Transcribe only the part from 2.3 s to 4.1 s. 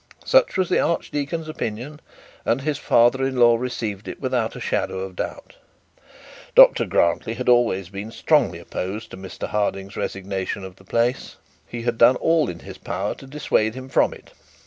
and his father in law received